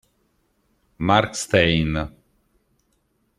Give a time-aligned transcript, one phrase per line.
[0.97, 1.93] Marc Stein